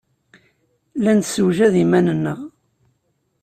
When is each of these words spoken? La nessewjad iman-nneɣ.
La 1.03 1.13
nessewjad 1.17 1.73
iman-nneɣ. 1.83 2.39